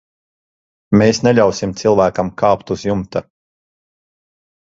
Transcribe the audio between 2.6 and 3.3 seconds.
uz jumta.